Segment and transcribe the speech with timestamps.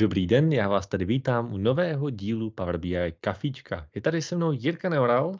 [0.00, 3.88] Dobrý den, já vás tady vítám u nového dílu Power BI Kafíčka.
[3.94, 5.38] Je tady se mnou Jirka Neural.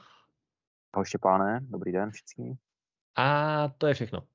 [0.93, 2.59] Ahoj Štěpáne, dobrý den všichni.
[3.17, 4.27] A to je všechno.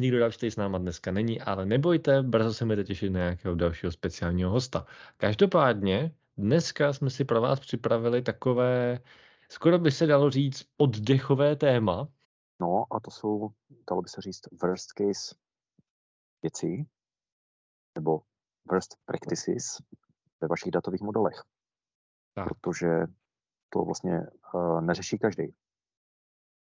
[0.00, 3.54] Nikdo další tady s náma dneska není, ale nebojte, brzo se můžete těšit na nějakého
[3.54, 4.86] dalšího speciálního hosta.
[5.16, 9.00] Každopádně dneska jsme si pro vás připravili takové,
[9.48, 12.08] skoro by se dalo říct, oddechové téma.
[12.60, 13.50] No a to jsou,
[13.90, 15.34] dalo by se říct, worst case
[16.42, 16.86] věcí,
[17.98, 18.20] nebo
[18.70, 19.78] worst practices
[20.40, 21.42] ve vašich datových modelech.
[22.34, 22.48] Tak.
[22.48, 22.88] Protože
[23.68, 24.20] to vlastně
[24.54, 25.54] uh, neřeší každý.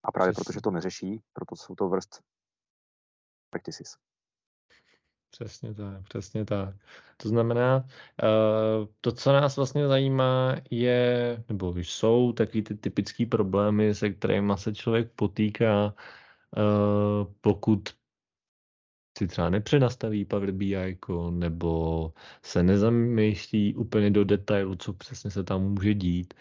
[0.03, 0.43] A právě Přesně.
[0.43, 2.21] protože to neřeší, proto jsou to worst
[3.49, 3.97] practices.
[5.31, 6.75] Přesně tak, přesně tak.
[7.17, 13.95] To znamená, uh, to, co nás vlastně zajímá, je, nebo jsou taky ty typické problémy,
[13.95, 15.93] se kterými se člověk potýká,
[16.57, 17.89] uh, pokud
[19.17, 20.97] si třeba nepřenastaví Power BI,
[21.29, 26.33] nebo se nezamýšlí úplně do detailu, co přesně se tam může dít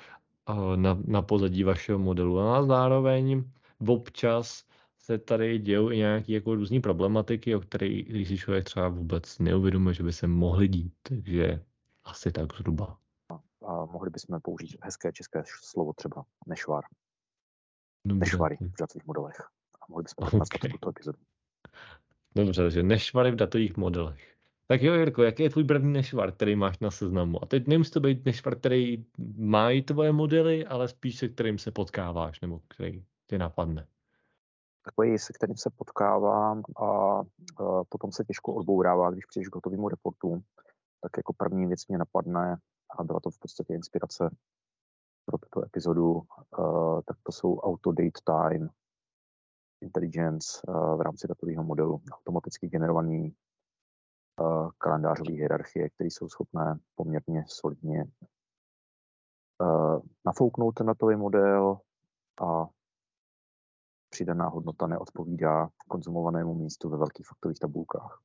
[0.76, 2.40] na, na pozadí vašeho modelu.
[2.40, 3.44] A zároveň
[3.86, 4.64] občas
[4.98, 9.94] se tady dějou i nějaké jako různé problematiky, o kterých si člověk třeba vůbec neuvědomuje,
[9.94, 10.94] že by se mohly dít.
[11.02, 11.64] Takže
[12.04, 12.98] asi tak zhruba.
[13.66, 16.84] A mohli bychom použít hezké české slovo třeba nešvar.
[18.06, 18.20] Dobře.
[18.20, 19.40] Nešvary v datových modelech.
[19.80, 20.70] A mohli bychom okay.
[20.70, 21.18] tuto epizodu.
[22.34, 24.30] Dobře, takže nešvary v datových modelech.
[24.66, 27.42] Tak jo, Jirko, jaký je tvůj první nešvar, který máš na seznamu?
[27.42, 29.04] A teď nemusí to být nešvar, který
[29.36, 33.86] mají tvoje modely, ale spíš se kterým se potkáváš, nebo který tě napadne.
[34.84, 37.22] Takový, se kterým se potkávám a, a
[37.88, 40.42] potom se těžko odbourává, když přijdeš k hotovému reportu,
[41.00, 42.56] tak jako první věc mě napadne,
[42.98, 44.30] a byla to v podstatě inspirace
[45.24, 48.68] pro tuto epizodu, uh, tak to jsou auto date time,
[49.80, 53.34] intelligence uh, v rámci datového modelu, automaticky generovaný
[54.40, 58.04] uh, kalendářové hierarchie, které jsou schopné poměrně solidně
[59.62, 61.80] uh, nafouknout ten datový model
[62.42, 62.66] a
[64.10, 68.22] přidaná hodnota neodpovídá konzumovanému místu ve velkých faktových tabulkách.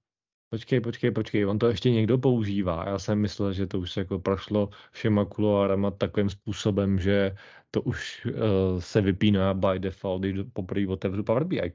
[0.55, 2.89] Počkej, počkej, počkej, on to ještě někdo používá.
[2.89, 7.35] Já jsem myslel, že to už jako prošlo všema kuloárama takovým způsobem, že
[7.71, 11.73] to už uh, se vypíná by default, když poprvé otevřu Power BI.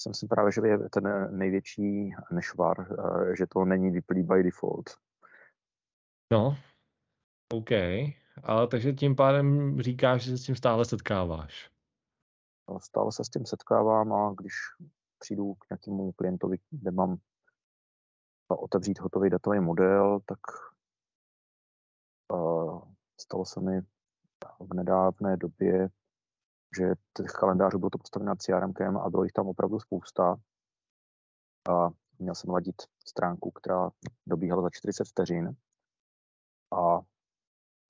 [0.00, 4.90] Jsem si právě, že je ten největší nešvar, uh, že to není vyplý by default.
[6.32, 6.56] No,
[7.52, 7.70] OK.
[8.42, 11.70] Ale takže tím pádem říkáš, že se s tím stále setkáváš.
[12.78, 14.52] Stále se s tím setkávám a když
[15.18, 17.18] přijdu k nějakému klientovi, kde mám
[18.56, 20.38] otevřít hotový datový model, tak
[22.32, 22.82] uh,
[23.20, 23.80] stalo se mi
[24.60, 25.88] v nedávné době,
[26.78, 30.36] že těch kalendářů bylo to postavené CRM a bylo jich tam opravdu spousta.
[31.70, 33.90] A měl jsem ladit stránku, která
[34.26, 35.56] dobíhala za 40 vteřin.
[36.72, 37.00] A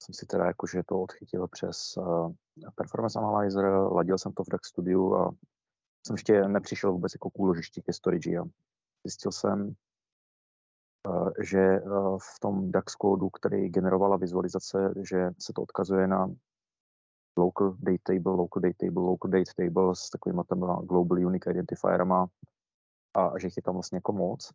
[0.02, 2.32] jsem si teda jakože to odchytil přes uh,
[2.74, 5.30] Performance Analyzer, ladil jsem to v DAX Studio a
[6.06, 8.44] jsem ještě nepřišel vůbec jako k úložišti ke storage a
[9.04, 9.74] zjistil jsem,
[11.40, 11.80] že eh,
[12.18, 16.34] v tom DAX kódu, který generovala vizualizace, že se to odkazuje na
[17.36, 22.26] local date table, local date table, local date table s takovými tam global unique identifierama
[23.14, 24.52] a že jich je tam vlastně jako moc.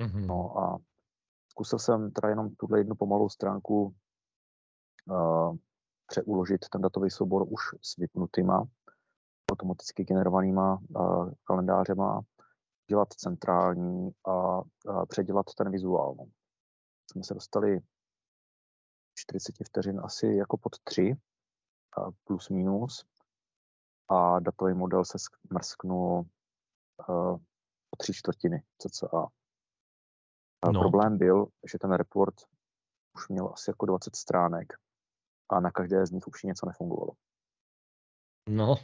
[0.00, 0.26] Mm-hmm.
[0.26, 0.78] No a
[1.50, 3.94] zkusil jsem teda jenom tuhle jednu pomalou stránku
[5.10, 5.56] uh,
[6.06, 8.64] přeuložit ten datový soubor už s vypnutýma
[9.52, 12.20] automaticky generovanýma uh, kalendářema
[12.90, 14.32] dělat centrální a,
[14.90, 16.14] a předělat ten vizuál.
[16.18, 16.26] No.
[17.10, 17.80] Jsme se dostali
[19.14, 21.14] 40 vteřin asi jako pod 3,
[22.24, 23.04] plus minus,
[24.08, 25.18] a datový model se
[25.52, 26.24] mrsknul
[27.08, 27.34] uh,
[27.90, 29.28] o tři čtvrtiny cca.
[30.72, 30.80] No.
[30.80, 32.34] Problém byl, že ten report
[33.14, 34.72] už měl asi jako 20 stránek
[35.48, 37.12] a na každé z nich už něco nefungovalo.
[38.48, 38.74] No,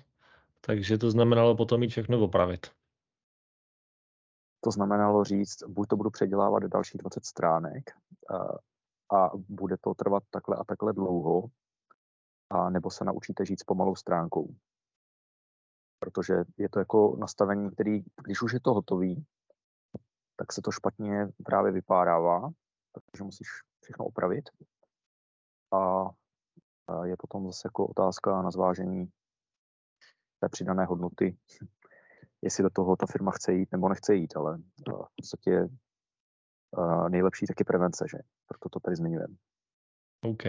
[0.60, 2.76] takže to znamenalo potom mít všechno opravit.
[4.60, 7.90] To znamenalo říct, buď to budu předělávat dalších 20 stránek
[8.30, 8.36] a,
[9.16, 11.42] a bude to trvat takhle a takhle dlouho,
[12.50, 14.54] a nebo se naučíte žít s pomalou stránkou.
[15.98, 19.26] Protože je to jako nastavení, který, když už je to hotový,
[20.36, 22.50] tak se to špatně právě vypárává,
[22.92, 23.48] protože musíš
[23.80, 24.50] všechno opravit.
[25.72, 26.10] A,
[26.86, 29.10] a je potom zase jako otázka na zvážení
[30.40, 31.38] té přidané hodnoty
[32.46, 34.58] jestli do toho ta firma chce jít nebo nechce jít, ale
[34.88, 35.68] eh, v podstatě
[36.78, 38.18] uh, nejlepší taky prevence, že?
[38.48, 39.34] Proto to tady zmiňujeme.
[40.22, 40.44] OK.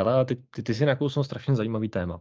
[0.00, 2.20] Ale ty, ty, ty si nakousnul strašně zajímavý téma.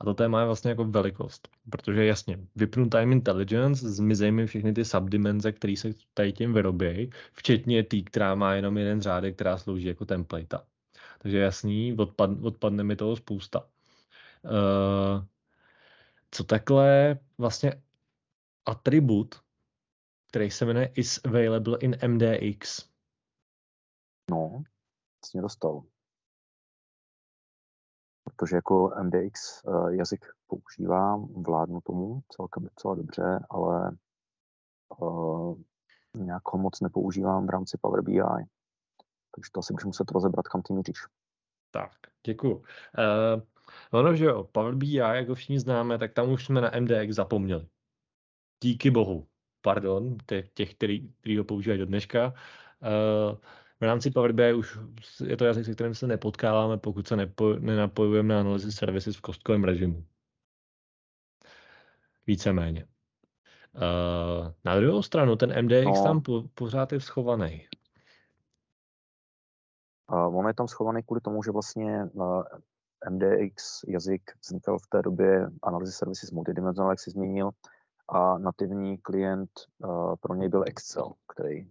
[0.00, 4.72] A to téma je vlastně jako velikost, protože jasně, vypnu time intelligence, zmizej mi všechny
[4.72, 9.58] ty subdimenze, které se tady tím vyrobějí, včetně tý, která má jenom jeden řádek, která
[9.58, 10.58] slouží jako template.
[11.18, 13.60] Takže jasný, odpad, odpadne mi toho spousta.
[14.44, 15.24] Uh,
[16.30, 17.82] co takhle vlastně
[18.70, 19.34] atribut,
[20.28, 22.88] který se jmenuje is available in MDX.
[24.30, 24.62] No,
[25.22, 25.82] vlastně dostal.
[28.24, 33.96] Protože jako MDX uh, jazyk používám, vládnu tomu celkem docela dobře, ale
[34.98, 35.58] uh,
[36.16, 38.22] nějak ho moc nepoužívám v rámci Power BI.
[39.34, 40.98] Takže to asi bych muset rozebrat, kam ty míříš.
[41.70, 41.92] Tak,
[42.26, 42.56] děkuju.
[42.56, 43.42] Uh,
[43.92, 47.68] ono, že jo, Power BI, jako všichni známe, tak tam už jsme na MDX zapomněli.
[48.62, 49.26] Díky bohu.
[49.62, 52.26] Pardon, těch, těch který, který ho používají do dneška.
[52.26, 53.38] Uh,
[53.80, 54.78] v rámci Power BI už
[55.26, 59.20] je to jazyk, se kterým se nepotkáváme, pokud se nepo, nenapojujeme na analysis services v
[59.20, 60.04] kostkovém režimu.
[62.26, 62.86] Víceméně.
[63.74, 66.04] Uh, na druhou stranu, ten MDX no.
[66.04, 67.68] tam po, pořád je schovaný.
[70.12, 72.04] Uh, on je tam schovaný kvůli tomu, že vlastně
[73.10, 77.50] MDX jazyk vznikal v té době analýzy services multidimenzional, jak jsi zmínil,
[78.10, 81.70] a nativní klient uh, pro něj byl Excel, který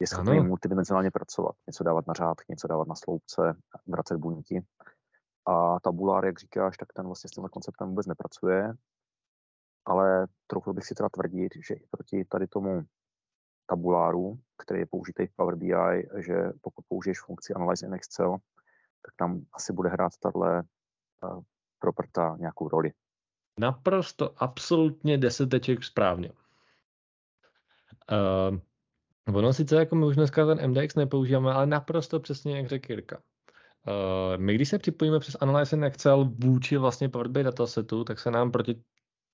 [0.00, 0.48] je schopný ano.
[0.48, 1.56] multidimenzionálně pracovat.
[1.66, 4.64] Něco dávat na řádky, něco dávat na sloupce, vracet buňky.
[5.46, 8.72] A tabulár, jak říkáš, tak ten vlastně s tímhle konceptem vůbec nepracuje,
[9.84, 12.82] ale trochu bych si teda tvrdit, že i proti tady tomu
[13.66, 18.36] tabuláru, který je použitý v Power BI, že pokud použiješ funkci Analyze in Excel,
[19.02, 20.62] tak tam asi bude hrát tahle
[21.22, 21.40] uh,
[21.78, 22.92] properta nějakou roli.
[23.60, 26.32] Naprosto, absolutně deseteček správně.
[28.12, 28.58] Uh,
[29.36, 33.22] ono sice jako my už dneska ten MDX nepoužíváme, ale naprosto přesně, jak řekl Jirka.
[33.86, 38.18] Uh, my když se připojíme přes Analyze in Excel vůči vlastně Power BI datasetu, tak
[38.18, 38.82] se nám proti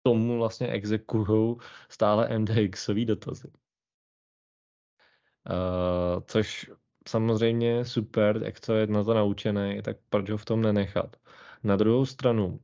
[0.03, 1.57] tomu vlastně exekují
[1.89, 3.49] stále MDXový dotazy.
[5.51, 6.71] Uh, což
[7.09, 11.17] samozřejmě super, jak to je na to naučený, tak proč ho v tom nenechat.
[11.63, 12.61] Na druhou stranu,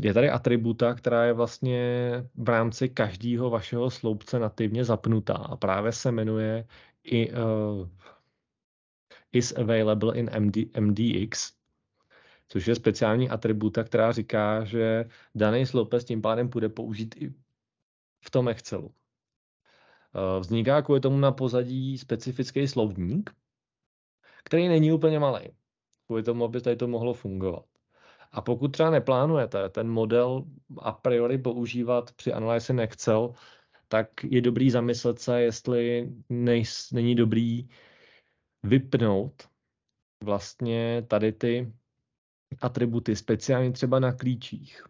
[0.00, 5.92] je tady atributa, která je vlastně v rámci každého vašeho sloupce nativně zapnutá a právě
[5.92, 6.66] se jmenuje
[7.04, 7.88] i, uh,
[9.32, 11.52] is available in MD, MDX,
[12.48, 15.04] což je speciální atributa, která říká, že
[15.34, 17.34] daný sloupec tím pádem bude použít i
[18.24, 18.86] v tom Excelu.
[18.86, 18.92] Uh,
[20.40, 23.30] vzniká kvůli tomu na pozadí specifický slovník,
[24.44, 25.48] který není úplně malý.
[26.06, 27.64] Kvůli tomu, aby tady to mohlo fungovat.
[28.32, 30.44] A pokud třeba neplánujete ten model
[30.78, 33.32] a priori používat při Analyze Excel,
[33.88, 37.68] tak je dobrý zamyslet se, jestli nejs, není dobrý
[38.62, 39.48] vypnout
[40.24, 41.72] vlastně tady ty
[42.60, 44.84] atributy, speciálně třeba na klíčích,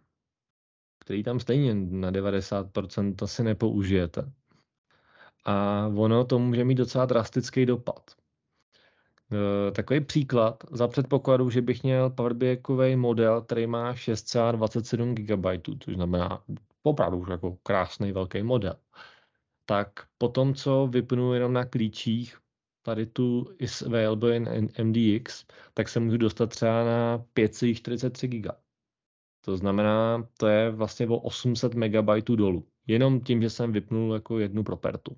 [1.00, 4.32] který tam stejně na 90% asi nepoužijete.
[5.44, 8.17] A ono to může mít docela drastický dopad.
[9.32, 15.46] Eh, takový příklad za předpokladu, že bych měl Power BI model, který má 6,27 GB,
[15.84, 16.44] což znamená
[16.82, 18.74] opravdu už jako krásný velký model.
[19.64, 19.88] Tak
[20.18, 22.38] potom, co vypnu jenom na klíčích
[22.82, 28.56] tady tu is available in MDX, tak se můžu dostat třeba na 5,43 GB.
[29.44, 32.68] To znamená, to je vlastně o 800 MB dolů.
[32.86, 35.16] Jenom tím, že jsem vypnul jako jednu propertu.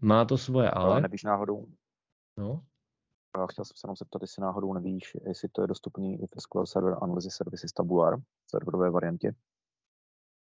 [0.00, 0.92] Má to svoje ale.
[0.92, 1.66] Ale nevíš náhodou,
[2.38, 2.64] No.
[3.34, 6.40] A chtěl jsem se jenom zeptat, jestli náhodou nevíš, jestli to je dostupný i v
[6.40, 9.34] SQL Server Analysis Services Tabular v serverové variantě.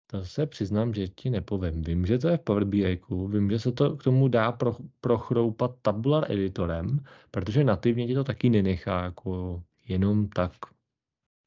[0.07, 1.83] To se přiznám, že ti nepovím.
[1.83, 4.77] Vím, že to je v Power BI, vím, že se to k tomu dá pro,
[5.01, 10.53] prochroupat tabular editorem, protože nativně ti to taky nenechá jako jenom tak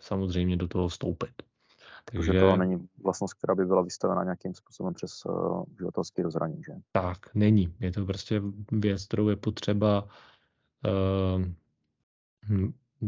[0.01, 1.46] samozřejmě do toho vstoupit.
[2.11, 6.73] Takže to není vlastnost, která by byla vystavena nějakým způsobem přes uh, uživatelský rozhraní, že?
[6.91, 7.73] Tak, není.
[7.79, 10.07] Je to prostě věc, kterou je potřeba
[10.85, 11.45] uh,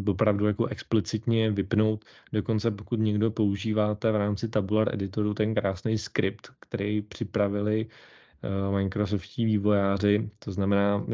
[0.07, 2.05] opravdu jako explicitně vypnout.
[2.33, 9.45] Dokonce pokud někdo používáte v rámci Tabular Editoru ten krásný skript, který připravili uh, Microsoftí
[9.45, 11.07] vývojáři, to znamená uh,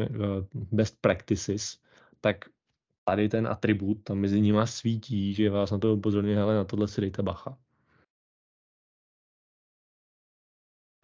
[0.52, 1.78] best practices,
[2.20, 2.36] tak
[3.04, 6.88] tady ten atribut tam mezi nimi svítí, že vás na to upozorňuje, ale na tohle
[6.88, 7.58] si dejte bacha.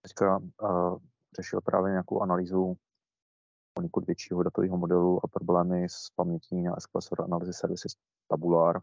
[0.03, 0.99] Teďka uh,
[1.37, 2.77] řešil právě nějakou analýzu
[3.75, 7.93] poněkud většího datového modelu a problémy s pamětí na Server Analysis Services
[8.29, 8.81] Tabular,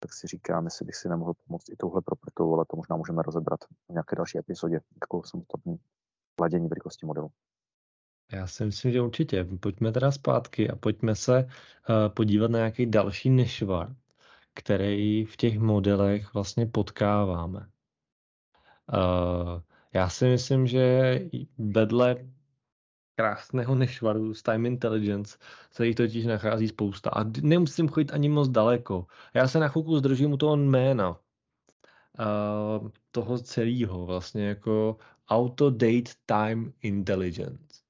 [0.00, 3.22] tak si říkám, jestli bych si nemohl pomoct i touhle propertou, ale to možná můžeme
[3.22, 5.76] rozebrat v nějaké další epizodě, jako samostatný
[6.40, 7.30] ladění velikosti modelu.
[8.32, 9.44] Já si myslím, že určitě.
[9.60, 13.96] Pojďme teda zpátky a pojďme se uh, podívat na nějaký další nešvar,
[14.54, 17.58] který v těch modelech vlastně potkáváme.
[18.92, 19.60] Uh,
[19.94, 21.20] já si myslím, že
[21.58, 22.16] vedle
[23.16, 25.38] krásného nešvaru z Time Intelligence
[25.70, 27.10] se jich totiž nachází spousta.
[27.10, 29.06] A nemusím chodit ani moc daleko.
[29.34, 31.10] Já se na chvilku zdržím u toho jména.
[31.10, 34.96] Uh, toho celého vlastně jako
[35.28, 37.80] Auto Date Time Intelligence.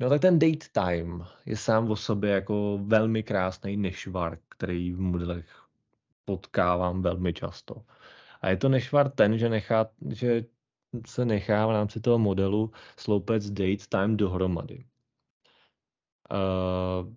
[0.00, 5.00] No tak ten date time je sám o sobě jako velmi krásný nešvar, který v
[5.00, 5.62] modelech
[6.24, 7.82] potkávám velmi často.
[8.40, 10.44] A je to nešvar ten, že, nechá, že
[11.06, 14.84] se nechá v rámci toho modelu sloupec date time dohromady.
[16.30, 17.12] Uh,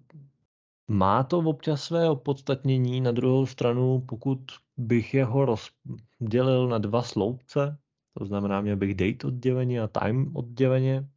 [0.87, 4.39] má to občas své opodstatnění, na druhou stranu, pokud
[4.77, 7.77] bych jeho rozdělil na dva sloupce,
[8.17, 11.09] to znamená, měl bych date odděleně a time odděleně,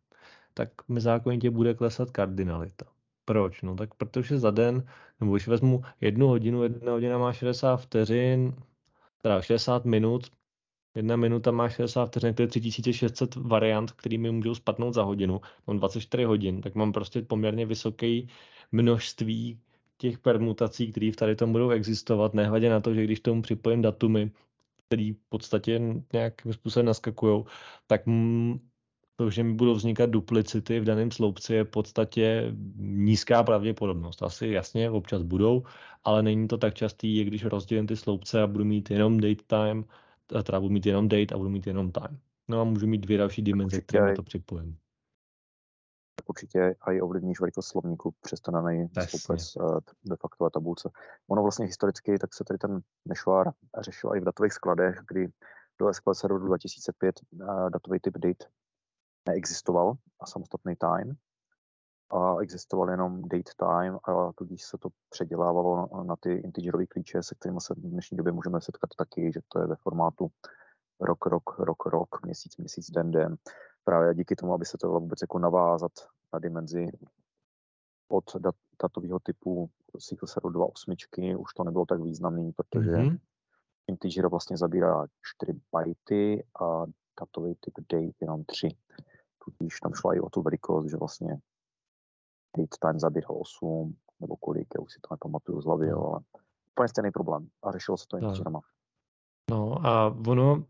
[0.55, 2.87] tak mi zákonitě bude klesat kardinalita.
[3.25, 3.63] Proč?
[3.63, 4.87] No tak protože za den,
[5.21, 8.55] nebo když vezmu jednu hodinu, jedna hodina má 60 vteřin,
[9.23, 10.31] teda 60 minut,
[10.97, 15.41] jedna minuta má 60 vteřin, to je 3600 variant, který mi můžou spadnout za hodinu.
[15.67, 18.21] Mám 24 hodin, tak mám prostě poměrně vysoké
[18.73, 19.61] množství
[19.99, 23.83] těch permutací, které v tady tom budou existovat, nehledě na to, že když tomu připojím
[23.83, 24.31] datumy,
[24.87, 25.81] které v podstatě
[26.12, 27.45] nějakým způsobem naskakují,
[27.87, 28.03] tak
[29.17, 34.23] to, že mi budou vznikat duplicity v daném sloupci, je v podstatě nízká pravděpodobnost.
[34.23, 35.62] Asi jasně, občas budou,
[36.05, 39.85] ale není to tak častý, když rozdělím ty sloupce a budu mít jenom date time,
[40.26, 42.21] teda budu mít jenom date a budu mít jenom time.
[42.49, 44.78] No a můžu mít dvě další dimenze, které na to připojím.
[46.14, 50.90] Tak určitě i ovlivníš velikost slovníku přes to daný sloupec uh, de facto a tabulce.
[51.28, 55.28] Ono vlastně historicky, tak se tady ten nešvár řešil i v datových skladech, kdy
[55.80, 58.47] do SQL Server 2005 uh, datový typ date
[59.28, 61.16] neexistoval a samostatný time.
[62.11, 67.35] A existoval jenom date time a tudíž se to předělávalo na, ty integerové klíče, se
[67.35, 70.29] kterými se v dnešní době můžeme setkat taky, že to je ve formátu
[71.01, 73.37] rok, rok, rok, rok, měsíc, měsíc, den, den.
[73.85, 75.93] Právě díky tomu, aby se to dalo vůbec jako navázat
[76.33, 76.87] na dimenzi
[78.09, 83.19] od dat, datového typu SQL Server 2.8 už to nebylo tak významný, protože mm-hmm.
[83.87, 86.85] integer vlastně zabírá 4 bajty a
[87.21, 88.69] datový typ date jenom 3
[89.45, 91.39] tudíž tam šlo i o tu velikost, že vlastně
[92.57, 96.07] date time zabíral 8 nebo kolik, já už si to nepamatuju z hlavy, no.
[96.07, 96.21] ale
[96.71, 98.61] úplně stejný problém a řešilo se to integerama.
[99.51, 100.65] No a ono,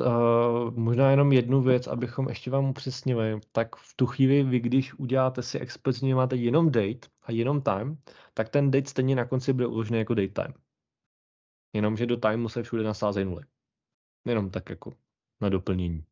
[0.00, 4.98] uh, možná jenom jednu věc, abychom ještě vám upřesnili, tak v tu chvíli vy, když
[4.98, 7.98] uděláte si explicitně máte jenom date a jenom time,
[8.34, 10.54] tak ten date stejně na konci bude uložený jako date time.
[11.72, 13.42] Jenomže do timeu se všude nasázejí nuly.
[14.24, 14.92] Jenom tak jako
[15.40, 16.04] na doplnění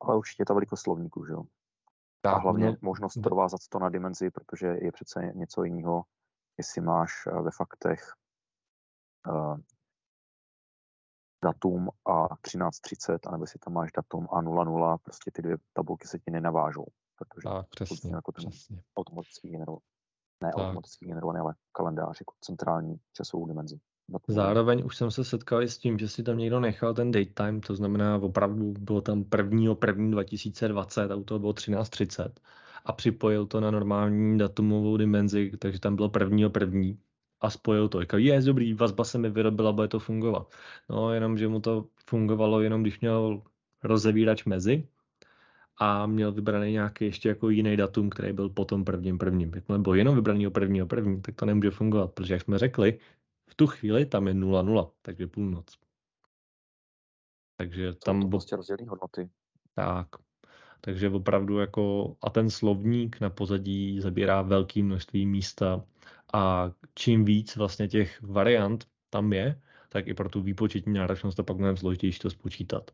[0.00, 1.42] ale určitě ta velikost slovníku, že jo.
[2.24, 3.22] A hlavně no, možnost no.
[3.22, 6.04] provázat to na dimenzi, protože je přece něco jiného,
[6.58, 8.12] jestli máš eh, ve faktech
[9.28, 9.58] uh,
[11.44, 16.18] datum a 13.30, anebo jestli tam máš datum a 00, prostě ty dvě tabulky se
[16.18, 16.86] ti nenavážou,
[17.16, 18.82] protože tak, přesně, jako ten přesně.
[18.96, 19.80] automatický generovaný,
[20.42, 20.64] ne tak.
[20.64, 23.80] automaticky generovaný, ale kalendář jako centrální časovou dimenzi.
[24.28, 27.30] Zároveň už jsem se setkal i s tím, že si tam někdo nechal ten date
[27.34, 29.74] time, to znamená opravdu bylo tam 1.
[29.86, 30.10] 1.
[30.10, 32.30] 2020 a u toho bylo 13.30
[32.84, 36.50] a připojil to na normální datumovou dimenzi, takže tam bylo 1.
[36.60, 36.80] 1.
[37.40, 38.00] a spojil to.
[38.00, 40.54] Říkal, je dobrý, vazba se mi vyrobila, bude to fungovat.
[40.90, 43.42] No, jenom, že mu to fungovalo jenom, když měl
[43.82, 44.88] rozevírač mezi
[45.78, 49.52] a měl vybraný nějaký ještě jako jiný datum, který byl potom prvním prvním.
[49.54, 52.98] Jakmile bylo jenom vybraný o prvního první, tak to nemůže fungovat, protože jak jsme řekli,
[53.50, 55.78] v tu chvíli tam je 0,0, takže půlnoc.
[57.56, 58.22] Takže tam...
[58.22, 59.30] To prostě rozdělí hodnoty.
[59.74, 60.08] Tak.
[60.80, 65.84] Takže opravdu jako, a ten slovník na pozadí zabírá velké množství místa
[66.34, 71.44] a čím víc vlastně těch variant tam je, tak i pro tu výpočetní náročnost to
[71.44, 72.90] pak mnohem složitější to spočítat.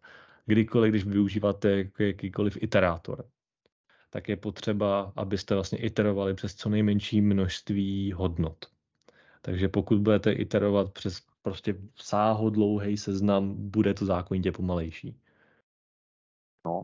[0.46, 3.28] Kdykoliv, když využíváte jakýkoliv iterátor,
[4.10, 8.75] tak je potřeba, abyste vlastně iterovali přes co nejmenší množství hodnot.
[9.46, 15.20] Takže pokud budete iterovat přes prostě sáhodlouhý seznam, bude to zákonitě pomalejší.
[16.66, 16.82] No,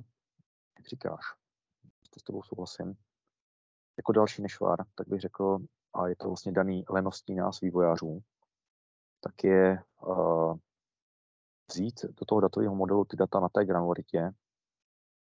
[0.79, 1.21] jak říkáš,
[2.11, 2.95] to s tebou souhlasím.
[3.97, 5.59] Jako další nešvár, tak bych řekl,
[5.95, 8.21] a je to vlastně daný leností nás vývojářů,
[9.21, 10.57] tak je uh,
[11.71, 14.31] vzít do toho datového modelu ty data na té granularitě,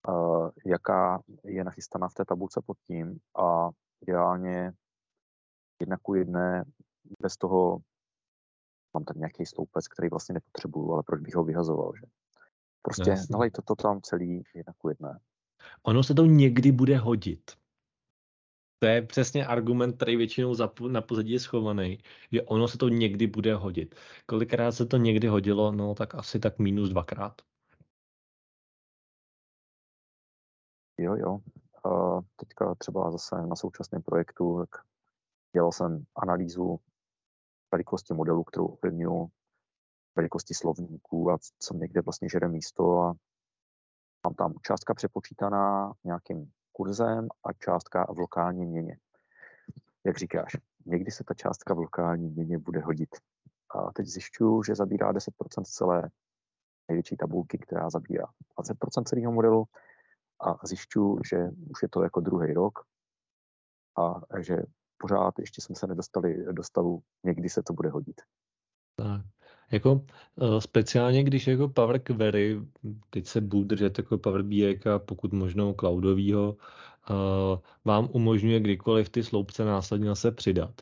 [0.09, 3.71] uh, jaká je nachystaná v té tabulce pod tím a
[4.03, 4.73] ideálně
[5.81, 6.65] jedna ku jedné
[7.23, 7.79] bez toho
[8.95, 12.07] mám tam nějaký sloupec, který vlastně nepotřebuju, ale proč bych ho vyhazoval, že?
[12.83, 13.33] Prostě Jasně.
[13.33, 15.21] nalej to, to tam celý jedna ku jedné.
[15.83, 17.51] Ono se to někdy bude hodit.
[18.79, 20.55] To je přesně argument, který většinou
[20.89, 21.99] na pozadí je schovaný,
[22.33, 23.95] že ono se to někdy bude hodit.
[24.27, 27.43] Kolikrát se to někdy hodilo, no tak asi tak minus dvakrát.
[30.99, 31.39] Jo, jo.
[31.87, 34.85] Uh, teďka třeba zase na současném projektu, tak
[35.53, 36.81] dělal jsem analýzu
[37.77, 39.29] velikosti modelu, kterou ovlivňuji,
[40.17, 43.15] velikosti slovníků a co někde vlastně žere místo a
[44.27, 48.99] mám tam částka přepočítaná nějakým kurzem a částka v lokální měně.
[50.05, 50.57] Jak říkáš,
[50.87, 53.17] někdy se ta částka v lokální měně bude hodit.
[53.75, 56.11] A teď zjišťuju, že zabírá 10% celé
[56.89, 58.25] největší tabulky, která zabírá
[58.59, 59.65] 20% celého modelu
[60.41, 61.37] a zjišťuju, že
[61.71, 62.79] už je to jako druhý rok
[63.99, 64.57] a že
[64.99, 68.21] pořád ještě jsme se nedostali do stavu, někdy se to bude hodit.
[68.97, 69.23] Tak.
[69.71, 72.61] Jako uh, speciálně, když jako Power Query,
[73.11, 76.57] teď se budu držet jako Power BI pokud možno cloudovýho,
[77.11, 80.75] uh, vám umožňuje kdykoliv ty sloupce následně se přidat,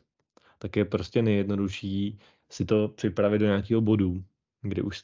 [0.59, 2.19] tak je prostě nejjednodušší
[2.49, 4.23] si to připravit do nějakého bodu,
[4.61, 5.03] kdy už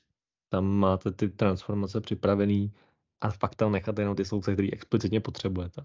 [0.50, 2.74] tam máte ty transformace připravený
[3.22, 5.82] a fakt tam nechat jenom ty sloupce, které explicitně potřebujete.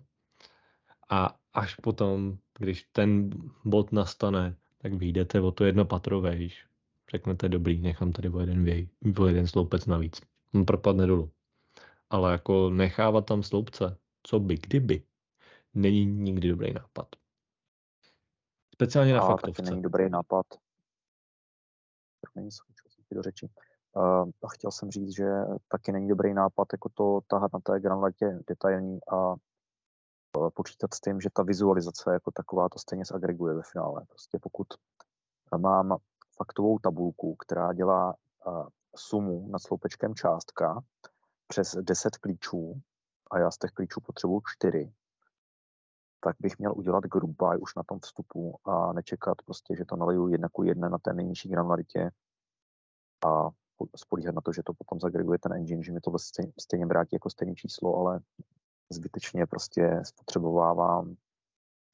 [1.08, 3.30] A až potom, když ten
[3.64, 6.66] bod nastane, tak vyjdete o to jedno patro vejš.
[7.10, 10.20] Řeknete, dobrý, nechám tady o jeden, věj, o jeden sloupec navíc.
[10.54, 11.30] On propadne dolů.
[12.10, 15.02] Ale jako nechávat tam sloupce, co by kdyby,
[15.74, 17.08] není nikdy dobrý nápad.
[18.74, 19.62] Speciálně na a faktovce.
[19.62, 20.46] Taky není dobrý nápad.
[22.34, 22.50] Není
[23.12, 23.48] do řeči.
[23.92, 25.26] Uh, chtěl jsem říct, že
[25.68, 29.34] taky není dobrý nápad jako to tahat na té granulátě detailní a
[30.54, 34.04] počítat s tím, že ta vizualizace jako taková to stejně zagreguje ve finále.
[34.08, 34.66] Prostě pokud
[35.58, 35.96] mám
[36.36, 38.14] faktovou tabulku, která dělá
[38.96, 40.82] sumu nad sloupečkem částka
[41.46, 42.80] přes 10 klíčů
[43.30, 44.92] a já z těch klíčů potřebuju 4,
[46.20, 49.96] tak bych měl udělat group by už na tom vstupu a nečekat prostě, že to
[49.96, 52.10] naliju jedna ku jedné na té nejnižší granularitě
[53.26, 53.48] a
[53.96, 56.12] spolíhat na to, že to potom zagreguje ten engine, že mi to
[56.60, 58.20] stejně vrátí jako stejné číslo, ale
[58.92, 61.16] zbytečně prostě spotřebovávám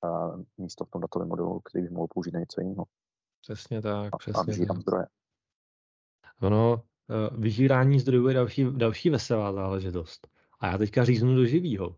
[0.04, 2.84] uh, místo v tom datovém modelu, který bych mohl použít na něco jiného.
[3.40, 5.06] Přesně tak, přesně a vyžírám zdroje.
[6.40, 10.28] Ono, uh, vyžírání zdrojů je další, další veselá záležitost.
[10.60, 11.88] A já teďka říznu do živýho.
[11.88, 11.96] Uh,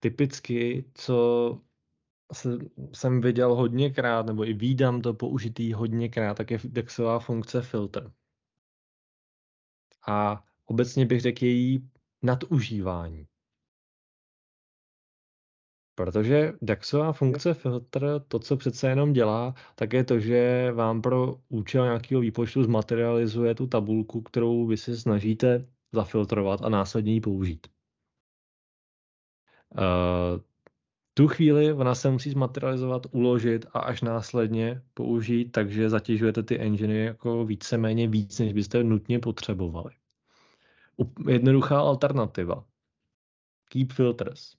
[0.00, 1.60] typicky, co
[2.92, 8.12] jsem viděl hodněkrát, nebo i výdám to použitý hodněkrát, tak je dexová funkce filter.
[10.08, 11.89] A obecně bych řekl její
[12.22, 13.26] nadužívání.
[15.94, 21.36] Protože DAXová funkce filtr, to, co přece jenom dělá, tak je to, že vám pro
[21.48, 27.66] účel nějakého výpočtu zmaterializuje tu tabulku, kterou vy se snažíte zafiltrovat a následně ji použít.
[29.78, 30.40] Uh,
[31.14, 37.04] tu chvíli ona se musí zmaterializovat, uložit a až následně použít, takže zatěžujete ty enginy
[37.04, 39.99] jako víceméně víc, než byste nutně potřebovali
[41.28, 42.64] jednoduchá alternativa.
[43.68, 44.56] Keep filters.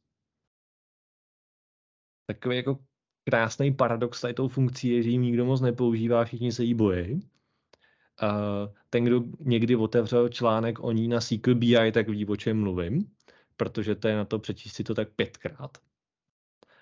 [2.26, 2.80] Takový jako
[3.24, 7.14] krásný paradox tady tou funkcí je, že ji nikdo moc nepoužívá, všichni se jí bojí.
[7.14, 12.60] Uh, ten, kdo někdy otevřel článek o ní na SQL BI, tak ví, o čem
[12.60, 13.12] mluvím,
[13.58, 15.78] protože to je na to přečíst si to tak pětkrát,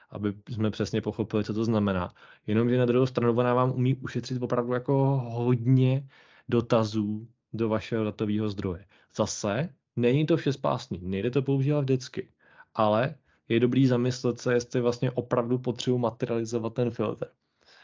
[0.10, 2.14] aby jsme přesně pochopili, co to znamená.
[2.48, 4.94] Jenomže na druhou stranu ona vám umí ušetřit opravdu jako
[5.30, 6.10] hodně
[6.50, 8.86] dotazů do vašeho datového zdroje.
[9.16, 12.32] Zase není to vše spásný, nejde to používat vždycky,
[12.74, 13.16] ale
[13.50, 17.28] je dobrý zamyslet se, jestli vlastně opravdu potřebuji materializovat ten filtr.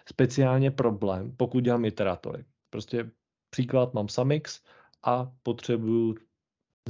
[0.10, 2.46] Speciálně problém, pokud dělám iterátory.
[2.70, 3.12] Prostě
[3.50, 4.62] příklad, mám Samix
[5.04, 6.16] a potřebuju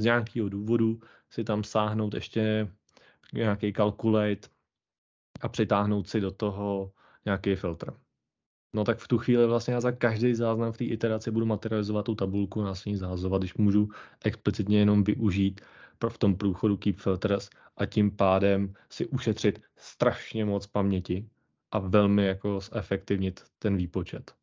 [0.00, 2.68] z nějakého důvodu si tam sáhnout ještě
[3.32, 4.48] nějaký calculate
[5.40, 6.92] a přitáhnout si do toho
[7.24, 8.05] nějaký filtr.
[8.76, 12.04] No tak v tu chvíli vlastně já za každý záznam v té iteraci budu materializovat
[12.04, 13.88] tu tabulku, následně zahazovat, když můžu
[14.24, 15.60] explicitně jenom využít
[16.08, 21.30] v tom průchodu Keep Filters a tím pádem si ušetřit strašně moc paměti
[21.70, 24.34] a velmi jako zefektivnit ten výpočet.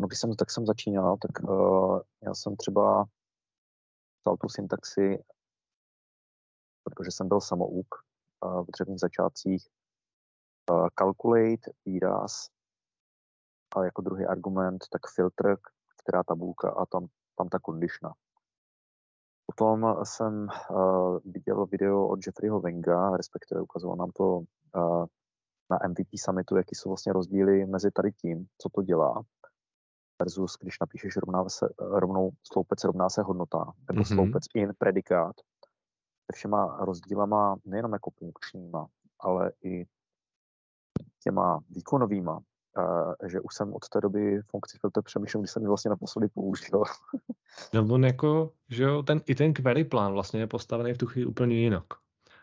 [0.00, 3.04] No, když jsem, tak jsem začínal, tak uh, já jsem třeba
[4.20, 5.18] psal tu syntaxi,
[6.84, 7.86] protože jsem byl samouk
[8.44, 9.68] uh, v dřevních začátcích.
[10.70, 12.48] Uh, calculate, výraz,
[13.76, 15.56] a jako druhý argument, tak filtr,
[16.02, 17.06] která tabulka a tam,
[17.38, 18.12] tam ta kondishna.
[19.46, 25.06] Potom jsem uh, viděl video od Jeffreyho Wenga, respektive ukazoval nám to uh,
[25.70, 29.22] na MVP summitu, jaký jsou vlastně rozdíly mezi tady tím, co to dělá,
[30.22, 34.14] versus když napíšeš rovná se, rovnou sloupec rovná se hodnota, nebo mm-hmm.
[34.14, 35.36] sloupec in predikát,
[36.30, 38.86] se všema rozdílama nejenom jako funkčníma,
[39.20, 39.86] ale i
[41.22, 42.40] těma výkonovýma,
[43.26, 46.82] že už jsem od té doby funkci filtr přemýšlel, když jsem ji vlastně naposledy použil.
[47.74, 51.06] No on jako, že jo, ten, i ten query plán vlastně je postavený v tu
[51.06, 51.84] chvíli úplně jinak.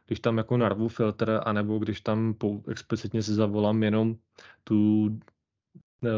[0.07, 4.15] Když tam jako narvu filtr, anebo když tam pou, explicitně si zavolám jenom
[4.63, 5.09] tu,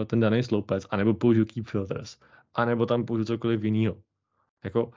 [0.08, 2.17] ten daný sloupec, anebo použiju keep filters,
[2.54, 3.96] anebo tam použiju cokoliv jiného.
[4.63, 4.91] Jako, uh,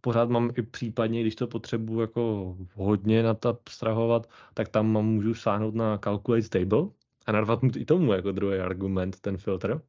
[0.00, 5.34] pořád mám i případně, když to potřebuji jako hodně na to abstrahovat, tak tam můžu
[5.34, 6.88] sáhnout na calculate table
[7.26, 9.82] a narvat i tomu jako druhý argument, ten filtr,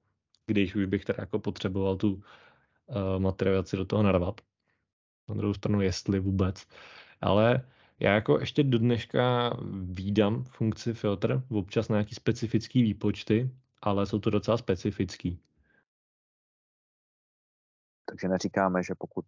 [0.45, 2.21] když už bych teda jako potřeboval tu uh,
[3.19, 4.41] materializaci do toho narvat.
[5.29, 6.67] Na druhou stranu, jestli vůbec.
[7.21, 7.67] Ale
[7.99, 14.19] já jako ještě do dneška výdám funkci filtr, občas na nějaký specifický výpočty, ale jsou
[14.19, 15.39] to docela specifický.
[18.05, 19.25] Takže neříkáme, že pokud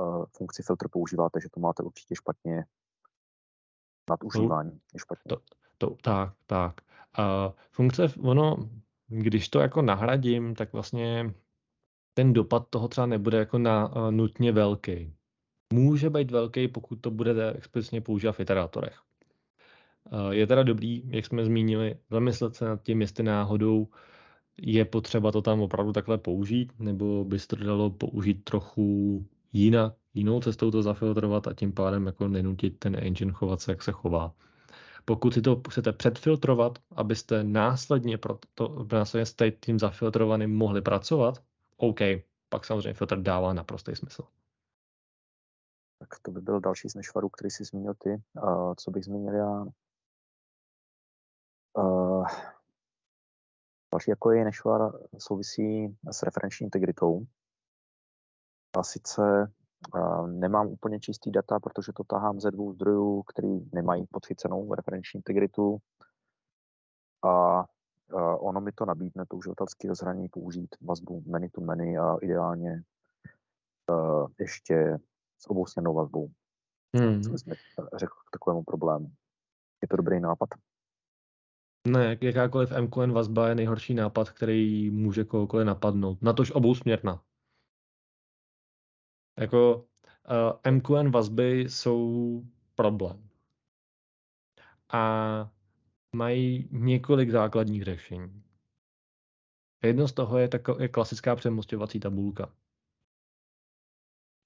[0.00, 2.64] uh, funkci filtr používáte, že to máte určitě špatně
[4.10, 4.80] nadužívání.
[4.96, 5.28] Špatně.
[5.28, 5.42] To,
[5.86, 6.80] to, tak, tak.
[7.18, 8.56] Uh, funkce, ono,
[9.08, 11.34] když to jako nahradím, tak vlastně
[12.14, 15.12] ten dopad toho třeba nebude jako na, uh, nutně velký.
[15.72, 19.00] Může být velký, pokud to budete explicitně používat v iterátorech.
[20.12, 23.88] Uh, je teda dobrý, jak jsme zmínili, zamyslet se nad tím, jestli náhodou
[24.58, 29.94] je potřeba to tam opravdu takhle použít, nebo by se to dalo použít trochu jinak,
[30.14, 33.92] jinou cestou to zafiltrovat a tím pádem jako nenutit ten engine chovat se, jak se
[33.92, 34.34] chová.
[35.04, 41.44] Pokud si to chcete předfiltrovat, abyste následně pro to, následně s tím zafiltrovaným mohli pracovat,
[41.76, 41.98] OK,
[42.48, 44.22] pak samozřejmě filtr dává naprostý smysl.
[45.98, 48.22] Tak to by byl další z nešvarů, který jsi zmínil ty.
[48.42, 49.64] Uh, co bych zmínil já?
[51.78, 52.26] Uh,
[53.92, 57.26] další jako je nešvar souvisí s referenční integritou.
[58.78, 59.52] A sice
[60.26, 65.78] Nemám úplně čistý data, protože to tahám ze dvou zdrojů, který nemají podchycenou referenční integritu.
[67.24, 67.64] A
[68.38, 72.82] ono mi to nabídne to uživatelské rozhraní použít vazbu many to many a ideálně
[74.40, 74.98] ještě
[75.38, 76.30] s obousměrnou vazbou.
[76.96, 77.22] Hmm.
[77.22, 77.54] Co jsme
[77.96, 79.10] řekl k takovému problému.
[79.82, 80.48] Je to dobrý nápad?
[81.88, 86.22] Ne, jakákoliv MQN vazba je nejhorší nápad, který může kohokoliv napadnout.
[86.22, 87.22] Natož obousměrná.
[89.40, 89.84] Jako uh,
[90.64, 92.42] eh, MQN vazby jsou
[92.74, 93.28] problém.
[94.92, 95.50] A
[96.16, 98.42] mají několik základních řešení.
[99.84, 102.52] Jedno z toho je, tako, je klasická přemostovací tabulka.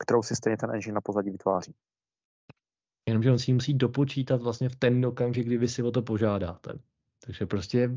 [0.04, 1.74] Kterou si stejně ten engine na pozadí vytváří.
[3.08, 6.78] Jenomže on si musí dopočítat vlastně v ten okamžik, kdy vy si o to požádáte.
[7.26, 7.90] Takže prostě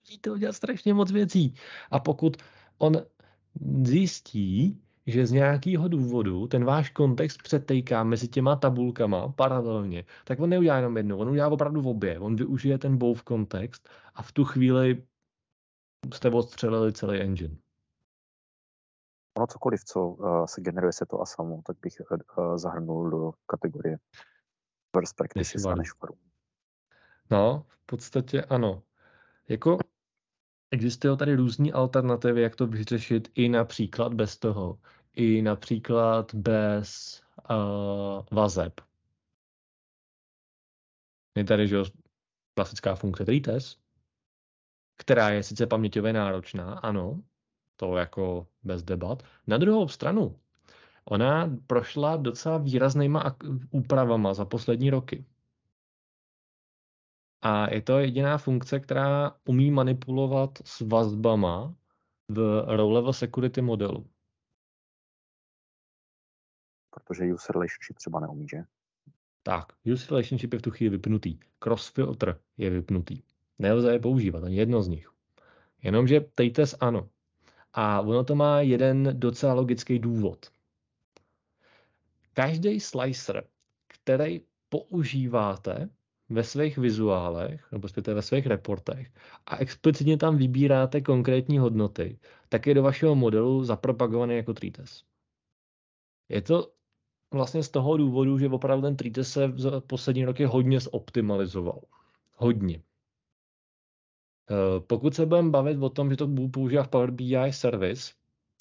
[0.00, 1.54] musíte udělat strašně moc věcí.
[1.90, 2.36] A pokud
[2.78, 2.92] on
[3.82, 10.50] zjistí, že z nějakého důvodu ten váš kontext přetejká mezi těma tabulkama paralelně, tak on
[10.50, 12.18] neudělá jenom jednu, on udělá opravdu v obě.
[12.18, 15.02] On využije ten both kontext a v tu chvíli
[16.14, 17.56] jste odstřelili celý engine.
[19.36, 23.32] Ono cokoliv, co uh, se generuje se to a samo, tak bych uh, zahrnul do
[23.46, 23.98] kategorie
[24.96, 25.74] first practices a.
[27.30, 28.82] No, v podstatě ano.
[29.48, 29.78] Jako
[30.70, 34.78] Existují tady různé alternativy, jak to vyřešit i například bez toho.
[35.14, 38.80] I například bez uh, vazeb.
[41.36, 41.76] Je tady že,
[42.54, 43.76] klasická funkce trites,
[44.96, 47.22] která je sice paměťově náročná, ano,
[47.76, 49.22] to jako bez debat.
[49.46, 50.38] Na druhou stranu,
[51.04, 53.36] ona prošla docela výraznýma
[53.70, 55.24] úpravama za poslední roky.
[57.46, 61.74] A je to jediná funkce, která umí manipulovat s vazbama
[62.28, 64.10] v row-level security modelu.
[66.90, 68.56] Protože user relationship třeba neumí, že?
[69.42, 71.38] Tak, user relationship je v tu chvíli vypnutý.
[71.58, 73.22] Cross filter je vypnutý.
[73.58, 75.10] Nelze je používat, ani jedno z nich.
[75.82, 77.10] Jenomže tejtes ano.
[77.72, 80.50] A ono to má jeden docela logický důvod.
[82.32, 83.48] Každý slicer,
[83.86, 85.90] který používáte
[86.28, 89.12] ve svých vizuálech, nebo zpěte ve svých reportech
[89.46, 95.04] a explicitně tam vybíráte konkrétní hodnoty, tak je do vašeho modelu zapropagovaný jako treatise.
[96.28, 96.72] Je to
[97.34, 101.80] vlastně z toho důvodu, že opravdu ten treatise se v poslední roky hodně zoptimalizoval.
[102.34, 102.82] Hodně.
[104.50, 108.12] Eh, pokud se budeme bavit o tom, že to používá v Power BI service,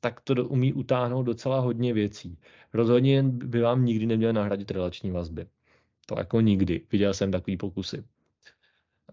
[0.02, 2.40] tak to umí utáhnout docela hodně věcí.
[2.74, 5.48] Rozhodně by vám nikdy neměl nahradit relační vazby.
[6.06, 6.88] To jako nikdy.
[6.92, 8.04] Viděl jsem takový pokusy.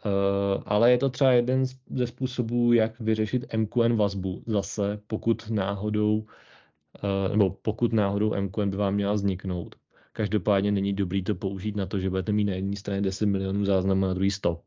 [0.04, 4.42] Uh, ale je to třeba jeden ze způsobů, jak vyřešit MQN vazbu.
[4.46, 9.74] Zase, pokud náhodou, uh, nebo pokud náhodou MQN by vám měla vzniknout.
[10.12, 13.64] Každopádně není dobrý to použít na to, že budete mít na jedné straně 10 milionů
[13.64, 14.62] záznamů, na druhý 100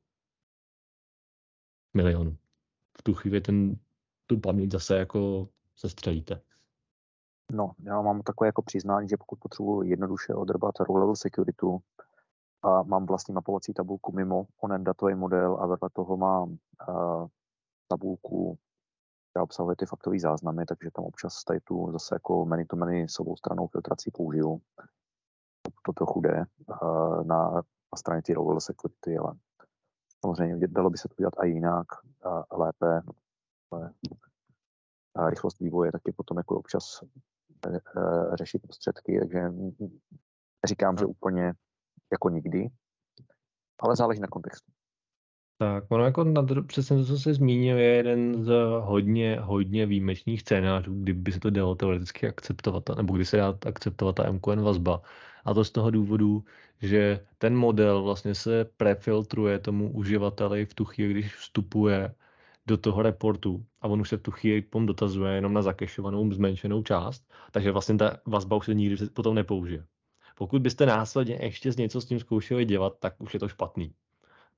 [1.94, 2.38] milionů.
[2.98, 3.76] V tu chvíli ten,
[4.28, 6.42] tu paměť zase jako sestřelíte.
[7.52, 11.66] No, já mám takové jako přiznání, že pokud potřebuji jednoduše odrbat row level security
[12.66, 16.58] a mám vlastní mapovací tabulku mimo onen datový model a vedle toho mám
[16.90, 17.28] uh,
[17.88, 18.58] tabulku,
[19.30, 23.10] která obsahuje ty faktové záznamy, takže tam občas tady tu zase jako many to many
[23.10, 24.62] s obou stranou filtrací použiju.
[25.86, 26.44] To trochu jde
[26.82, 29.34] uh, na, na straně ty row level security, ale
[30.26, 31.88] samozřejmě dalo by se to dělat i jinak,
[32.50, 33.02] a lépe.
[33.72, 33.94] Ale
[35.16, 37.02] a rychlost vývoje taky potom jako občas
[37.68, 39.54] Eh, eh, řešit prostředky, takže
[40.68, 41.54] říkám, že úplně
[42.16, 42.68] jako nikdy,
[43.80, 44.72] ale záleží na kontextu.
[45.58, 50.42] Tak, ono jako na přesně to, co jsi zmínil, je jeden z hodně, hodně výjimečných
[50.42, 55.02] scénářů, kdyby se to dalo teoreticky akceptovat, nebo kdy se dá akceptovat ta MQN vazba.
[55.46, 56.44] A to z toho důvodu,
[56.82, 62.16] že ten model vlastně se prefiltruje tomu uživateli v tu chvíli, když vstupuje
[62.68, 66.32] do toho reportu a on už se v tu chvíli potom dotazuje jenom na zakešovanou
[66.32, 69.86] zmenšenou část, takže vlastně ta vazba už se nikdy potom nepoužije.
[70.36, 73.96] Pokud byste následně ještě z něco s tím zkoušeli dělat, tak už je to špatný.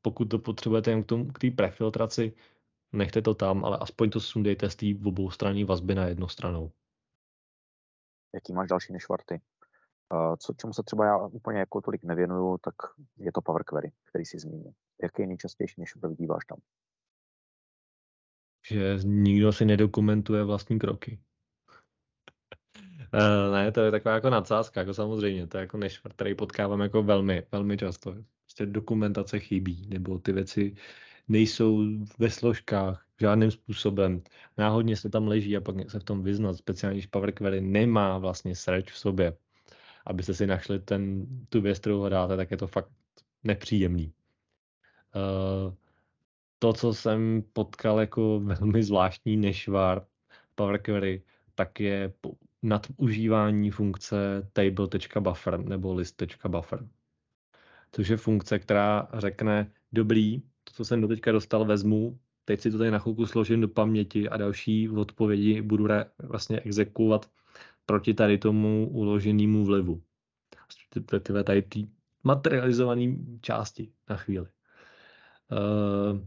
[0.02, 2.34] Pokud to potřebujete jen k, tomu, k té prefiltraci,
[2.92, 6.72] nechte to tam, ale aspoň to sundejte z té oboustranné vazby na jednostranou.
[8.34, 9.42] Jaký máš další nešvarty?
[10.40, 12.76] Co, čemu se třeba já úplně jako tolik nevěnuju, tak
[13.18, 14.72] je to Power Query, který si zmínil.
[15.04, 16.60] Jaký je nejčastější, než vidíváš tam?
[18.70, 21.20] že nikdo si nedokumentuje vlastní kroky.
[23.14, 26.82] Uh, ne, to je taková jako nadsázka, jako samozřejmě, to je jako nešvar, který potkávám
[26.82, 28.16] jako velmi, velmi často.
[28.44, 30.76] Prostě dokumentace chybí, nebo ty věci
[31.28, 31.84] nejsou
[32.20, 34.22] ve složkách žádným způsobem.
[34.58, 38.18] Náhodně se tam leží a pak se v tom vyznat, speciálně když Power Query nemá
[38.18, 39.38] vlastně search v sobě.
[40.06, 42.92] Abyste si našli ten, tu věc, kterou hledáte, tak je to fakt
[43.44, 44.14] nepříjemný.
[45.16, 45.74] Uh,
[46.60, 50.06] to, co jsem potkal jako velmi zvláštní nešvar
[50.56, 51.24] Power Query,
[51.56, 52.14] tak je
[52.64, 56.88] nadužívání funkce table.buffer nebo list.buffer.
[57.92, 62.72] Což je funkce, která řekne, dobrý, to, co jsem do teďka dostal, vezmu, teď si
[62.72, 67.30] to tady na chvilku složím do paměti a další odpovědi budu re, vlastně exekuovat
[67.86, 70.02] proti tady tomu uloženému vlivu.
[71.44, 71.88] Tady ty
[72.24, 74.48] materializované části na chvíli.
[75.52, 76.20] Uh,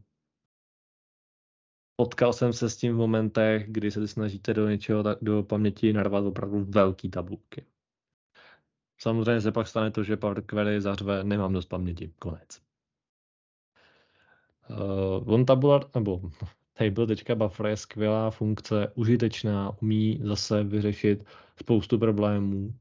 [2.01, 6.25] potkal jsem se s tím v momentech, kdy se snažíte do něčeho do paměti narvat
[6.25, 7.65] opravdu velký tabulky.
[9.01, 12.61] Samozřejmě se pak stane to, že Power Query zařve, nemám dost paměti, konec.
[14.71, 16.21] Uh, on tabular, nebo
[16.73, 21.25] table.buffer je skvělá funkce, užitečná, umí zase vyřešit
[21.61, 22.75] spoustu problémů,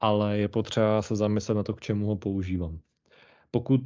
[0.00, 2.78] ale je potřeba se zamyslet na to, k čemu ho používám.
[3.50, 3.80] Pokud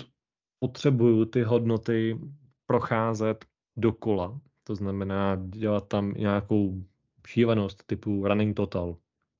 [0.58, 2.18] potřebuju ty hodnoty
[2.66, 3.44] procházet
[3.76, 6.84] dokola, to znamená dělat tam nějakou
[7.26, 8.96] šílenost typu running total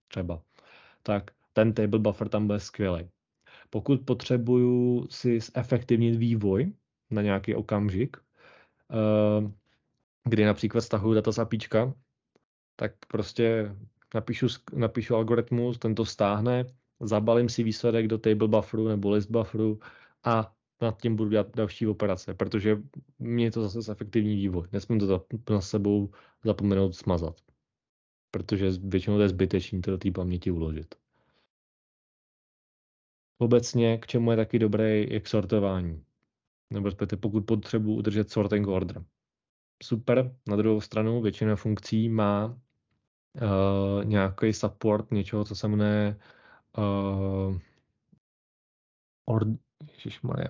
[0.08, 0.42] třeba,
[1.02, 3.08] tak ten table buffer tam bude skvělý.
[3.70, 6.72] Pokud potřebuju si zefektivnit vývoj
[7.11, 8.16] na nějaký okamžik,
[8.90, 9.52] eh,
[10.24, 11.94] kdy například stahuju data z APIčka,
[12.76, 13.76] tak prostě
[14.14, 16.64] napíšu, napíšu algoritmus, ten to stáhne,
[17.00, 19.80] zabalím si výsledek do table bufferu nebo list bufferu
[20.24, 22.83] a nad tím budu dělat další operace, protože
[23.18, 24.68] mě to zase efektivní vývoj.
[24.73, 24.99] Nesmím
[25.45, 26.11] to na sebou
[26.45, 27.40] zapomenout smazat,
[28.31, 30.95] protože většinou to je zbytečný to do té paměti uložit.
[33.38, 36.05] Obecně, k čemu je taky dobré, je k sortování.
[36.73, 39.05] Nebo respektive pokud potřebuji udržet sorting order.
[39.83, 46.16] Super, na druhou stranu většina funkcí má uh, nějaký support něčeho, co se jmenuje
[46.79, 47.59] uh,
[49.25, 49.47] or,
[49.92, 50.49] Ježišmarja,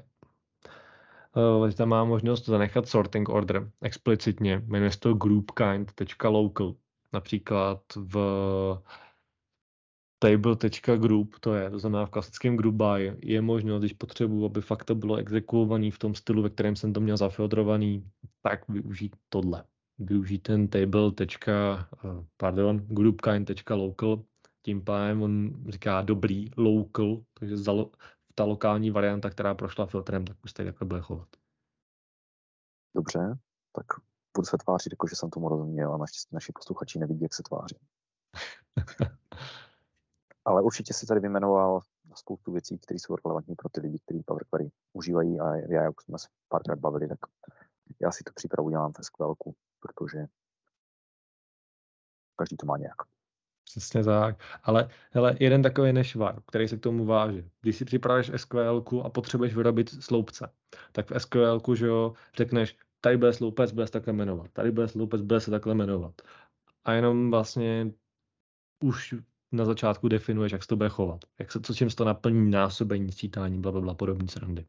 [1.36, 4.62] Uh, tam má možnost zanechat sorting order explicitně.
[4.66, 6.74] Jmenuje se to groupkind.local.
[7.12, 8.16] Například v
[10.18, 14.84] table.group, to je, to znamená v klasickém group by, je možnost, když potřebuji, aby fakt
[14.84, 18.10] to bylo exekuovaný v tom stylu, ve kterém jsem to měl zafiltrovaný,
[18.42, 19.64] tak využít tohle.
[19.98, 21.02] Využít ten table.
[21.02, 21.12] Uh,
[22.36, 24.22] pardon, groupkind.local,
[24.62, 27.56] tím pádem on říká dobrý local, takže
[28.34, 31.28] ta lokální varianta, která prošla filtrem, tak už tady takhle bude chovat.
[32.94, 33.38] Dobře,
[33.72, 33.86] tak
[34.36, 37.42] budu se tvářit, jako že jsem tomu rozuměl a naštěstí naši posluchači nevidí, jak se
[37.42, 37.78] tváří.
[40.44, 41.80] Ale určitě si tady vymenoval
[42.14, 46.00] spoustu věcí, které jsou relevantní pro ty lidi, kteří Power Query užívají a já, jak
[46.00, 47.18] jsme se párkrát bavili, tak
[48.00, 50.26] já si tu přípravu dělám ve skvelku, protože
[52.36, 52.96] každý to má nějak.
[53.72, 54.40] Přesně tak.
[54.62, 57.44] Ale hele, jeden takový nešvar, který se k tomu váže.
[57.60, 60.52] Když si připravuješ SQL a potřebuješ vyrobit sloupce,
[60.92, 64.88] tak v SQL, že jo, řekneš, tady bude sloupec, bude se takhle jmenovat, tady bude
[64.88, 66.22] sloupec, bude se takhle jmenovat.
[66.84, 67.92] A jenom vlastně
[68.84, 69.14] už
[69.52, 71.24] na začátku definuješ, jak se to bude chovat.
[71.38, 74.66] Jak se, co čím se to naplní, násobení, sčítání, bla, bla, bla, podobní srandy.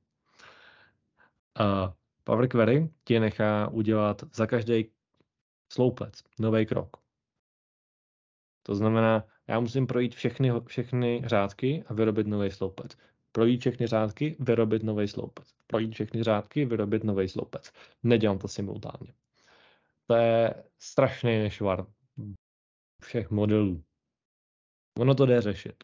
[1.59, 4.89] A Power Query ti nechá udělat za každý
[5.73, 7.02] sloupec nový krok.
[8.63, 12.97] To znamená, já musím projít všechny, všechny řádky a vyrobit nový sloupec.
[13.31, 15.47] Projít všechny řádky, vyrobit nový sloupec.
[15.67, 17.71] Projít všechny řádky, vyrobit nový sloupec.
[18.03, 19.13] Nedělám to simultánně.
[20.07, 21.85] To je strašný nešvar
[23.03, 23.83] všech modelů.
[24.99, 25.83] Ono to jde řešit.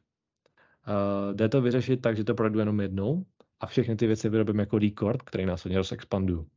[0.88, 3.26] Uh, jde to vyřešit tak, že to projdu jenom jednou
[3.60, 6.50] a všechny ty věci vyrobím jako record, který následně rozexpanduju.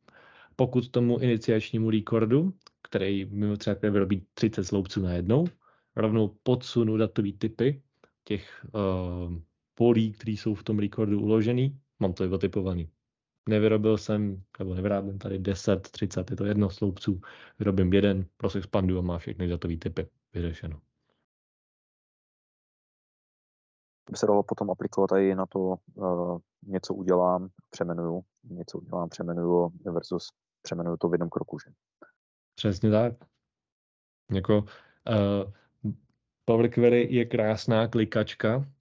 [0.57, 5.47] Pokud tomu iniciačnímu recordu, který mimo třeba vyrobí 30 sloupců na jednou,
[5.97, 7.83] rovnou podsunu datový typy
[8.25, 9.35] těch uh,
[9.75, 12.91] polí, které jsou v tom recordu uložený, mám to vytypovaný.
[13.49, 17.21] Nevyrobil jsem, nebo nevyrábím tady 10, 30, je to jedno sloupců,
[17.59, 20.81] vyrobím jeden, prostě expanduju a má všechny datové typy vyřešeno.
[24.11, 25.59] by se dalo potom aplikovat i na to,
[25.95, 31.59] uh, něco udělám, přemenuju, něco udělám, přemenuju versus přemenuju to v jednom kroku.
[31.59, 31.75] Že?
[32.55, 33.13] Přesně tak.
[34.33, 35.53] Jako, uh,
[36.45, 38.73] Power Query je krásná klikačka,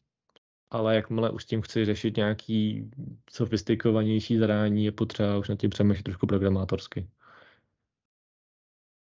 [0.69, 2.91] ale jakmile už s tím chci řešit nějaký
[3.29, 7.09] sofistikovanější zadání, je potřeba už na tím přemýšlet trošku programátorsky.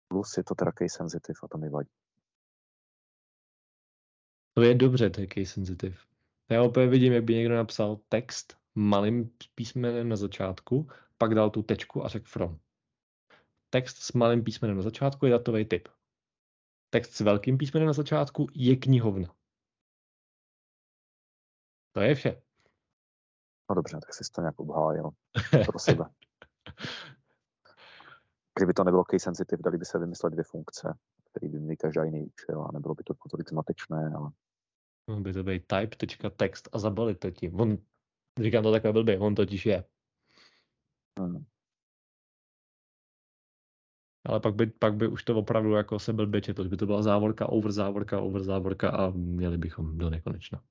[0.07, 1.89] Plus je to teda case sensitive a to mi vadí.
[4.53, 5.95] To je dobře, to je case sensitive.
[6.49, 11.63] Já opět vidím, jak by někdo napsal text malým písmenem na začátku, pak dal tu
[11.63, 12.59] tečku a řekl from.
[13.69, 15.87] Text s malým písmenem na začátku je datový typ.
[16.93, 19.35] Text s velkým písmenem na začátku je knihovna.
[21.91, 22.41] To je vše.
[23.69, 25.09] No dobře, tak jsi to nějak obhájil
[25.65, 26.05] pro sebe.
[28.59, 30.97] Kdyby to nebylo case sensitive, dali by se vymyslet dvě funkce,
[31.29, 34.31] které by měly každá jiný účel a nebylo by to tolik zmatečné, ale
[35.07, 37.59] Mohl by to být type.text a zabalit to tím.
[37.59, 37.77] On,
[38.41, 39.83] říkám to takhle blbě, on totiž je.
[41.19, 41.45] Hmm.
[44.25, 47.01] Ale pak by, pak by už to opravdu jako se blbě četl, by to byla
[47.01, 50.63] závorka, over závorka, over závorka a měli bychom do nekonečna.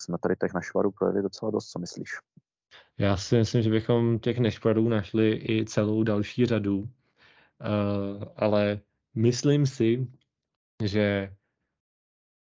[0.00, 2.10] Jsme tady těch našvarů projevili docela dost, co myslíš?
[2.98, 6.88] Já si myslím, že bychom těch nešvarů našli i celou další řadu, uh,
[8.36, 8.80] ale
[9.14, 10.06] myslím si,
[10.84, 11.36] že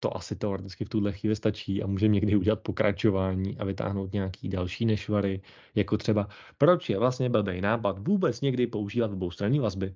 [0.01, 4.49] to asi teoreticky v tuhle chvíli stačí a můžeme někdy udělat pokračování a vytáhnout nějaký
[4.49, 5.41] další nešvary,
[5.75, 9.95] jako třeba proč je vlastně blbý nápad vůbec někdy používat oboustranní vazby.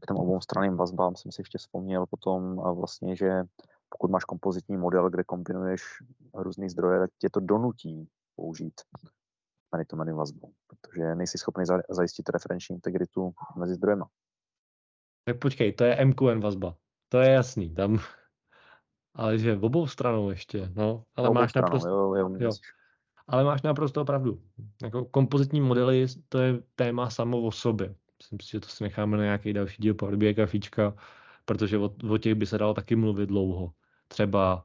[0.00, 3.42] K těm oboustraným vazbám jsem si ještě vzpomněl potom vlastně, že
[3.88, 5.82] pokud máš kompozitní model, kde kombinuješ
[6.34, 8.80] různé zdroje, tak tě to donutí použít
[9.72, 14.08] many-to-many vazbu, protože nejsi schopný zajistit referenční integritu mezi zdrojema.
[15.24, 16.76] Tak počkej, to je MQN vazba.
[17.08, 17.98] To je jasný, tam...
[19.14, 21.04] Ale že v obou stranou ještě, no.
[21.16, 21.88] Ale máš stranou, naprosto...
[21.88, 22.50] Jo, jo, jo.
[23.28, 24.42] Ale máš naprosto pravdu.
[24.82, 27.94] Jako kompozitní modely, to je téma samo o sobě.
[28.18, 30.94] Myslím si, že to si necháme na nějaký další díl Power BI kafička,
[31.44, 33.72] protože o, o těch by se dalo taky mluvit dlouho.
[34.08, 34.64] Třeba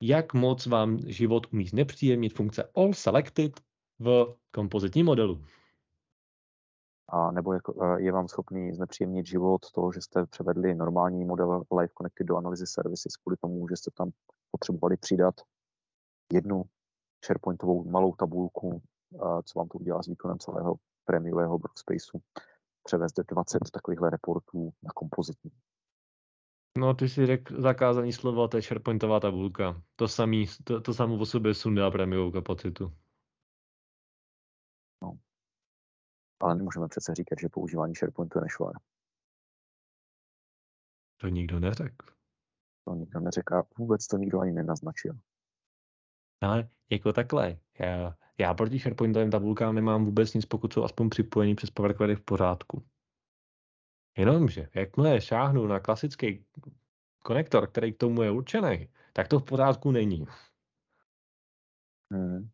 [0.00, 3.60] jak moc vám život umí znepříjemnit funkce All Selected
[3.98, 5.44] v kompozitním modelu
[7.08, 11.92] a nebo jako, je vám schopný znepříjemnit život toho, že jste převedli normální model Live
[11.98, 14.10] Connected do analyzy services kvůli tomu, že jste tam
[14.50, 15.34] potřebovali přidat
[16.32, 16.64] jednu
[17.24, 18.82] SharePointovou malou tabulku,
[19.44, 22.18] co vám to udělá s výkonem celého prémiového workspaceu,
[22.84, 25.50] převést 20 takovýchhle reportů na kompozitní.
[26.78, 29.82] No, ty si řekl zakázaný slovo, to je SharePointová tabulka.
[29.96, 32.92] To, samý, to, to samo o sobě sundá prémiovou kapacitu.
[36.40, 38.72] Ale nemůžeme přece říkat, že používání SharePointu je nešvar.
[41.16, 42.06] To nikdo neřekl.
[42.84, 45.14] To nikdo neřekl a vůbec to nikdo ani nenaznačil.
[46.40, 51.54] Ale jako takhle, já, já proti SharePointovým tabulkám nemám vůbec nic, pokud jsou aspoň připojení
[51.54, 52.86] přes Power Query v pořádku.
[54.18, 56.44] Jenomže, jakmile šáhnu na klasický
[57.18, 60.26] konektor, který k tomu je určený, tak to v pořádku není.
[62.12, 62.53] Hmm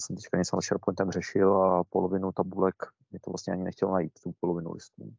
[0.00, 2.74] jsem teďka něco na SharePointem řešil a polovinu tabulek
[3.12, 5.14] mi to vlastně ani nechtěl najít, tu polovinu listů.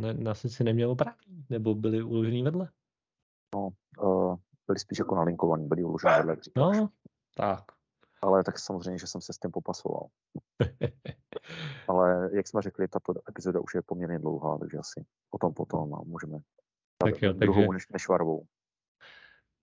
[0.00, 2.70] Ne, na si neměl opravný, nebo byly uložený vedle?
[3.54, 3.68] No,
[4.02, 4.36] uh,
[4.66, 6.36] byly spíš jako nalinkovaný, byly uložený vedle.
[6.56, 6.88] No,
[7.36, 7.64] tak.
[8.22, 10.06] Ale tak samozřejmě, že jsem se s tím popasoval.
[11.88, 15.94] Ale jak jsme řekli, tato epizoda už je poměrně dlouhá, takže asi o tom potom
[15.94, 16.38] a můžeme
[17.04, 17.72] tak jo, druhou takže...
[17.72, 18.46] než, nešvarovou.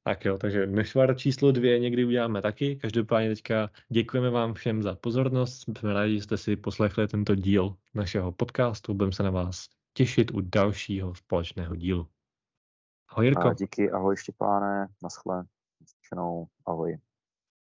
[0.07, 2.75] Tak jo, takže nešvar číslo dvě někdy uděláme taky.
[2.75, 5.61] Každopádně teďka děkujeme vám všem za pozornost.
[5.61, 8.93] Jsme rádi, že jste si poslechli tento díl našeho podcastu.
[8.93, 12.07] Budeme se na vás těšit u dalšího společného dílu.
[13.09, 13.47] Ahoj Jirko.
[13.47, 15.43] A díky, ahoj Štěpáne, naschle,
[16.65, 16.97] ahoj.